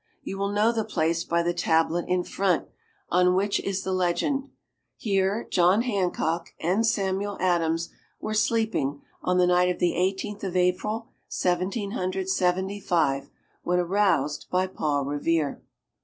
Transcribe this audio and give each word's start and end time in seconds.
You 0.23 0.39
will 0.39 0.51
know 0.51 0.71
the 0.71 0.83
place 0.83 1.23
by 1.23 1.43
the 1.43 1.53
tablet 1.53 2.05
in 2.07 2.23
front, 2.23 2.67
on 3.09 3.35
which 3.35 3.59
is 3.59 3.83
the 3.83 3.93
legend: 3.93 4.49
"Here 4.97 5.45
John 5.51 5.83
Hancock 5.83 6.55
and 6.59 6.83
Samuel 6.87 7.37
Adams 7.39 7.89
were 8.19 8.33
sleeping 8.33 9.03
on 9.21 9.37
the 9.37 9.45
night 9.45 9.69
of 9.69 9.77
the 9.77 9.93
Eighteenth 9.93 10.43
of 10.43 10.55
April, 10.57 11.09
Seventeen 11.27 11.91
Hundred 11.91 12.29
Seventy 12.29 12.79
five, 12.79 13.29
when 13.61 13.77
aroused 13.77 14.47
by 14.49 14.65
Paul 14.65 15.05
Revere." 15.05 15.61